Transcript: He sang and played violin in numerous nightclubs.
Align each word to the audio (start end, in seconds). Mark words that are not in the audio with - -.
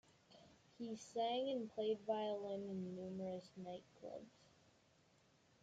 He 0.79 0.95
sang 0.95 1.47
and 1.51 1.69
played 1.75 1.99
violin 2.07 2.63
in 2.67 2.95
numerous 2.95 3.51
nightclubs. 3.55 4.47